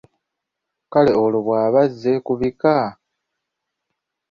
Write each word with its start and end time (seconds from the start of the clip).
Kale 0.91 1.11
olwo 1.23 1.39
bw’aba 1.45 1.81
azze 1.85 2.13
kubika? 2.25 2.75